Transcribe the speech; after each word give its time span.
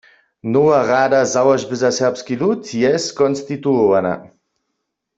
Nowa 0.53 0.81
rada 0.87 1.21
Załožby 1.25 1.75
za 1.83 1.91
serbski 1.99 2.33
lud 2.41 2.61
je 2.81 2.91
skonstituowana. 3.07 4.13